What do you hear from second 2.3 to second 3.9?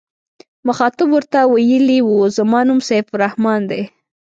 زما نوم سیف الرحمن دی.